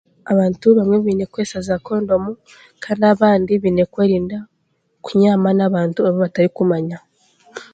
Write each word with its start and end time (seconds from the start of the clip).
abantu 0.31 0.65
abamwe 0.73 0.97
biine 1.03 1.23
kukozesa 1.27 1.75
kondomu 1.85 2.31
kandi 2.83 3.03
abandi 3.13 3.51
biine 3.61 3.83
kwerinda 3.93 4.37
kunyama 5.05 5.49
n'abantu 5.57 5.97
abu 6.07 6.17
batarikumanya. 6.23 6.97